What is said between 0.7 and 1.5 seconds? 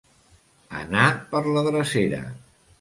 Anar per